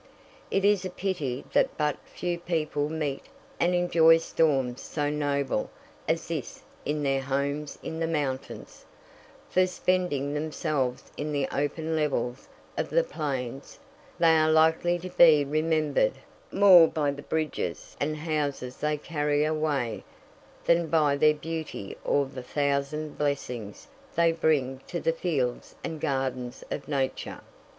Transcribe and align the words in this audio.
It 0.49 0.65
is 0.65 0.83
a 0.83 0.89
pity 0.89 1.45
that 1.53 1.77
but 1.77 1.95
few 2.05 2.39
people 2.39 2.89
meet 2.89 3.21
and 3.59 3.75
enjoy 3.75 4.17
storms 4.17 4.81
so 4.81 5.11
noble 5.11 5.69
as 6.07 6.27
this 6.27 6.63
in 6.85 7.03
their 7.03 7.21
homes 7.21 7.77
in 7.83 7.99
the 7.99 8.07
mountains, 8.07 8.83
for, 9.47 9.67
spending 9.67 10.33
themselves 10.33 11.11
in 11.17 11.31
the 11.31 11.47
open 11.55 11.95
levels 11.95 12.49
of 12.79 12.89
the 12.89 13.03
plains, 13.03 13.77
they 14.17 14.35
are 14.39 14.49
likely 14.49 14.97
to 14.97 15.09
be 15.09 15.45
remembered 15.45 16.13
more 16.51 16.87
by 16.87 17.11
the 17.11 17.21
bridges 17.21 17.95
and 17.99 18.17
houses 18.17 18.77
they 18.77 18.97
carry 18.97 19.45
away 19.45 20.03
than 20.65 20.87
by 20.87 21.15
their 21.15 21.35
beauty 21.35 21.95
or 22.03 22.25
the 22.25 22.41
thousand 22.41 23.19
blessings 23.19 23.87
they 24.15 24.31
bring 24.31 24.81
to 24.87 24.99
the 24.99 25.13
fields 25.13 25.75
and 25.83 26.01
gardens 26.01 26.63
of 26.71 26.87
Nature. 26.87 27.41